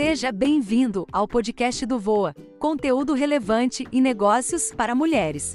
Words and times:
Seja 0.00 0.30
bem-vindo 0.30 1.04
ao 1.10 1.26
podcast 1.26 1.84
do 1.84 1.98
Voa, 1.98 2.32
conteúdo 2.56 3.14
relevante 3.14 3.84
e 3.90 4.00
negócios 4.00 4.72
para 4.72 4.94
mulheres. 4.94 5.54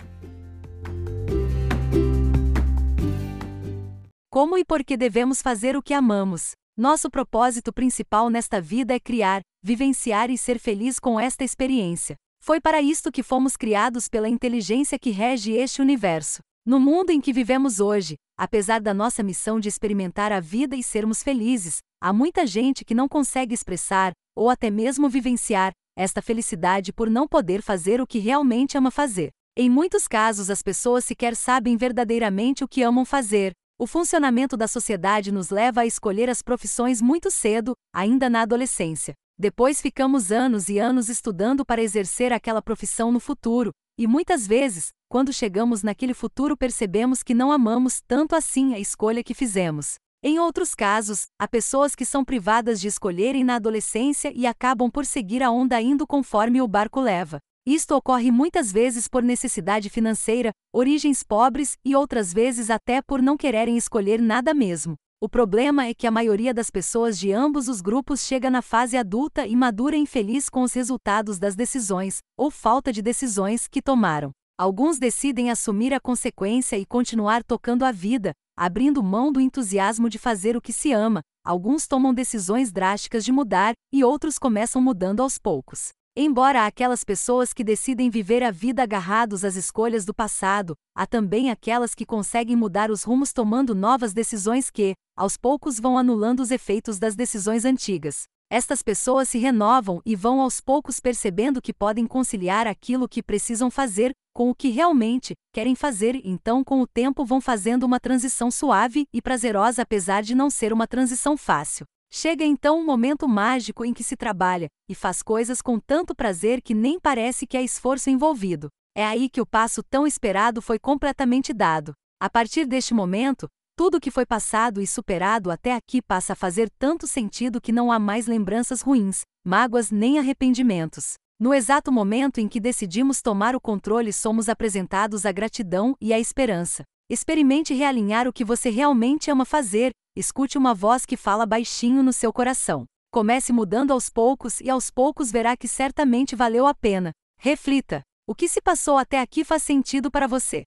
Como 4.29 4.57
e 4.57 4.65
por 4.65 4.83
que 4.83 4.97
devemos 4.97 5.41
fazer 5.41 5.77
o 5.77 5.81
que 5.81 5.93
amamos? 5.93 6.51
Nosso 6.77 7.09
propósito 7.09 7.71
principal 7.71 8.29
nesta 8.29 8.59
vida 8.59 8.93
é 8.93 8.99
criar, 8.99 9.39
vivenciar 9.63 10.29
e 10.29 10.37
ser 10.37 10.59
feliz 10.59 10.99
com 10.99 11.17
esta 11.17 11.45
experiência. 11.45 12.17
Foi 12.41 12.59
para 12.59 12.81
isto 12.81 13.13
que 13.13 13.23
fomos 13.23 13.55
criados 13.55 14.09
pela 14.09 14.27
inteligência 14.27 14.99
que 14.99 15.11
rege 15.11 15.53
este 15.53 15.81
universo. 15.81 16.41
No 16.65 16.79
mundo 16.79 17.09
em 17.09 17.19
que 17.19 17.33
vivemos 17.33 17.81
hoje, 17.81 18.15
apesar 18.37 18.79
da 18.79 18.93
nossa 18.93 19.21
missão 19.21 19.59
de 19.59 19.67
experimentar 19.67 20.31
a 20.31 20.39
vida 20.39 20.77
e 20.77 20.81
sermos 20.81 21.21
felizes, 21.21 21.79
há 22.01 22.13
muita 22.13 22.47
gente 22.47 22.85
que 22.85 22.95
não 22.95 23.09
consegue 23.09 23.53
expressar, 23.53 24.13
ou 24.33 24.49
até 24.49 24.69
mesmo 24.69 25.09
vivenciar, 25.09 25.73
esta 25.93 26.21
felicidade 26.21 26.93
por 26.93 27.09
não 27.09 27.27
poder 27.27 27.61
fazer 27.61 27.99
o 27.99 28.07
que 28.07 28.17
realmente 28.17 28.77
ama 28.77 28.91
fazer. 28.91 29.29
Em 29.57 29.69
muitos 29.69 30.07
casos, 30.07 30.49
as 30.49 30.61
pessoas 30.61 31.03
sequer 31.03 31.35
sabem 31.35 31.75
verdadeiramente 31.75 32.63
o 32.63 32.67
que 32.67 32.81
amam 32.81 33.03
fazer. 33.03 33.51
O 33.77 33.85
funcionamento 33.85 34.55
da 34.55 34.67
sociedade 34.67 35.33
nos 35.33 35.49
leva 35.49 35.81
a 35.81 35.85
escolher 35.85 36.29
as 36.29 36.41
profissões 36.41 37.01
muito 37.01 37.29
cedo, 37.29 37.73
ainda 37.93 38.29
na 38.29 38.41
adolescência. 38.41 39.13
Depois 39.37 39.81
ficamos 39.81 40.31
anos 40.31 40.69
e 40.69 40.79
anos 40.79 41.09
estudando 41.09 41.65
para 41.65 41.83
exercer 41.83 42.31
aquela 42.31 42.61
profissão 42.61 43.11
no 43.11 43.19
futuro, 43.19 43.71
e 43.97 44.07
muitas 44.07 44.47
vezes, 44.47 44.89
quando 45.13 45.31
chegamos 45.31 45.83
naquele 45.83 46.11
futuro, 46.11 46.57
percebemos 46.57 47.21
que 47.21 47.35
não 47.35 47.51
amamos 47.51 48.01
tanto 48.07 48.35
assim 48.35 48.73
a 48.73 48.79
escolha 48.79 49.23
que 49.23 49.35
fizemos. 49.35 49.93
Em 50.23 50.39
outros 50.39 50.73
casos, 50.73 51.27
há 51.39 51.47
pessoas 51.47 51.93
que 51.93 52.03
são 52.03 52.25
privadas 52.25 52.81
de 52.81 52.87
escolherem 52.87 53.43
na 53.43 53.57
adolescência 53.57 54.33
e 54.35 54.47
acabam 54.47 54.89
por 54.89 55.05
seguir 55.05 55.43
a 55.43 55.51
onda 55.51 55.79
indo 55.79 56.07
conforme 56.07 56.63
o 56.63 56.67
barco 56.67 56.99
leva. 56.99 57.37
Isto 57.63 57.93
ocorre 57.93 58.31
muitas 58.31 58.71
vezes 58.71 59.07
por 59.07 59.21
necessidade 59.21 59.87
financeira, 59.87 60.49
origens 60.73 61.21
pobres 61.21 61.77
e 61.85 61.95
outras 61.95 62.33
vezes 62.33 62.71
até 62.71 62.99
por 62.99 63.21
não 63.21 63.37
quererem 63.37 63.77
escolher 63.77 64.19
nada 64.19 64.51
mesmo. 64.51 64.95
O 65.21 65.29
problema 65.29 65.85
é 65.85 65.93
que 65.93 66.07
a 66.07 66.11
maioria 66.11 66.55
das 66.55 66.71
pessoas 66.71 67.19
de 67.19 67.31
ambos 67.31 67.67
os 67.67 67.81
grupos 67.81 68.21
chega 68.21 68.49
na 68.49 68.63
fase 68.63 68.97
adulta 68.97 69.45
e 69.45 69.55
madura 69.55 69.95
infeliz 69.95 70.49
com 70.49 70.63
os 70.63 70.73
resultados 70.73 71.37
das 71.37 71.55
decisões, 71.55 72.17
ou 72.35 72.49
falta 72.49 72.91
de 72.91 73.03
decisões, 73.03 73.67
que 73.67 73.79
tomaram. 73.79 74.31
Alguns 74.55 74.99
decidem 74.99 75.49
assumir 75.49 75.95
a 75.95 75.99
consequência 75.99 76.77
e 76.77 76.85
continuar 76.85 77.43
tocando 77.43 77.83
a 77.83 77.91
vida, 77.91 78.33
abrindo 78.55 79.01
mão 79.01 79.31
do 79.31 79.41
entusiasmo 79.41 80.07
de 80.07 80.19
fazer 80.19 80.55
o 80.55 80.61
que 80.61 80.71
se 80.71 80.91
ama, 80.91 81.21
alguns 81.43 81.87
tomam 81.87 82.13
decisões 82.13 82.71
drásticas 82.71 83.25
de 83.25 83.31
mudar 83.31 83.73
e 83.91 84.03
outros 84.03 84.37
começam 84.37 84.79
mudando 84.79 85.21
aos 85.23 85.39
poucos. 85.39 85.89
Embora 86.15 86.67
aquelas 86.67 87.03
pessoas 87.03 87.51
que 87.51 87.63
decidem 87.63 88.11
viver 88.11 88.43
a 88.43 88.51
vida 88.51 88.83
agarrados 88.83 89.43
às 89.43 89.55
escolhas 89.55 90.05
do 90.05 90.13
passado, 90.13 90.75
há 90.95 91.07
também 91.07 91.49
aquelas 91.49 91.95
que 91.95 92.05
conseguem 92.05 92.55
mudar 92.55 92.91
os 92.91 93.01
rumos 93.01 93.33
tomando 93.33 93.73
novas 93.73 94.13
decisões 94.13 94.69
que, 94.69 94.93
aos 95.17 95.35
poucos, 95.35 95.79
vão 95.79 95.97
anulando 95.97 96.41
os 96.41 96.51
efeitos 96.51 96.99
das 96.99 97.15
decisões 97.15 97.65
antigas. 97.65 98.25
Estas 98.55 98.83
pessoas 98.83 99.29
se 99.29 99.39
renovam 99.39 99.99
e 100.05 100.15
vão 100.15 100.39
aos 100.39 100.61
poucos 100.61 100.99
percebendo 100.99 101.59
que 101.59 101.73
podem 101.73 102.05
conciliar 102.05 102.67
aquilo 102.67 103.09
que 103.09 103.23
precisam 103.23 103.71
fazer 103.71 104.11
com 104.31 104.47
o 104.51 104.53
que 104.53 104.69
realmente 104.69 105.33
querem 105.51 105.73
fazer, 105.73 106.21
então 106.23 106.63
com 106.63 106.79
o 106.79 106.85
tempo 106.85 107.25
vão 107.25 107.41
fazendo 107.41 107.83
uma 107.83 107.99
transição 107.99 108.51
suave 108.51 109.07
e 109.11 109.23
prazerosa 109.23 109.81
apesar 109.81 110.21
de 110.21 110.35
não 110.35 110.51
ser 110.51 110.71
uma 110.71 110.85
transição 110.85 111.35
fácil. 111.35 111.87
Chega 112.11 112.45
então 112.45 112.79
um 112.79 112.85
momento 112.85 113.27
mágico 113.27 113.83
em 113.83 113.91
que 113.91 114.03
se 114.03 114.15
trabalha 114.15 114.67
e 114.87 114.93
faz 114.93 115.23
coisas 115.23 115.59
com 115.59 115.79
tanto 115.79 116.13
prazer 116.13 116.61
que 116.61 116.75
nem 116.75 116.99
parece 116.99 117.47
que 117.47 117.57
há 117.57 117.61
esforço 117.63 118.11
envolvido. 118.11 118.67
É 118.95 119.03
aí 119.03 119.31
que 119.31 119.41
o 119.41 119.47
passo 119.47 119.81
tão 119.81 120.05
esperado 120.05 120.61
foi 120.61 120.77
completamente 120.77 121.53
dado. 121.53 121.93
A 122.21 122.29
partir 122.29 122.67
deste 122.67 122.93
momento, 122.93 123.47
tudo 123.75 123.99
que 123.99 124.11
foi 124.11 124.25
passado 124.25 124.81
e 124.81 124.87
superado 124.87 125.49
até 125.49 125.73
aqui 125.73 126.01
passa 126.01 126.33
a 126.33 126.35
fazer 126.35 126.69
tanto 126.77 127.07
sentido 127.07 127.59
que 127.59 127.71
não 127.71 127.91
há 127.91 127.97
mais 127.97 128.27
lembranças 128.27 128.81
ruins, 128.81 129.21
mágoas 129.43 129.89
nem 129.89 130.19
arrependimentos. 130.19 131.15
No 131.39 131.53
exato 131.53 131.91
momento 131.91 132.39
em 132.39 132.47
que 132.47 132.59
decidimos 132.59 133.21
tomar 133.21 133.55
o 133.55 133.61
controle, 133.61 134.13
somos 134.13 134.47
apresentados 134.47 135.25
a 135.25 135.31
gratidão 135.31 135.95
e 135.99 136.13
a 136.13 136.19
esperança. 136.19 136.83
Experimente 137.09 137.73
realinhar 137.73 138.27
o 138.27 138.33
que 138.33 138.45
você 138.45 138.69
realmente 138.69 139.29
ama 139.29 139.43
fazer, 139.43 139.91
escute 140.15 140.57
uma 140.57 140.73
voz 140.73 141.05
que 141.05 141.17
fala 141.17 141.45
baixinho 141.45 142.03
no 142.03 142.13
seu 142.13 142.31
coração. 142.31 142.85
Comece 143.11 143.51
mudando 143.51 143.91
aos 143.91 144.09
poucos 144.09 144.61
e 144.61 144.69
aos 144.69 144.89
poucos 144.89 145.31
verá 145.31 145.57
que 145.57 145.67
certamente 145.67 146.35
valeu 146.35 146.65
a 146.65 146.73
pena. 146.73 147.11
Reflita: 147.37 148.01
o 148.25 148.33
que 148.33 148.47
se 148.47 148.61
passou 148.61 148.97
até 148.97 149.19
aqui 149.19 149.43
faz 149.43 149.63
sentido 149.63 150.09
para 150.09 150.27
você? 150.27 150.63